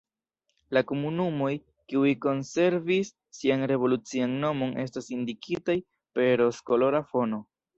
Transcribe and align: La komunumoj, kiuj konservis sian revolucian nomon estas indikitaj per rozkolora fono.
La 0.75 0.81
komunumoj, 0.91 1.49
kiuj 1.91 2.13
konservis 2.23 3.11
sian 3.41 3.67
revolucian 3.75 4.35
nomon 4.47 4.75
estas 4.87 5.13
indikitaj 5.19 5.77
per 6.17 6.35
rozkolora 6.43 7.05
fono. 7.15 7.41